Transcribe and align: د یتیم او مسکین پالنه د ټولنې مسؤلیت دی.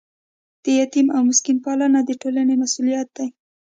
د 0.63 0.65
یتیم 0.79 1.07
او 1.15 1.21
مسکین 1.29 1.57
پالنه 1.65 1.99
د 2.05 2.11
ټولنې 2.21 2.55
مسؤلیت 2.63 3.07
دی. 3.17 3.27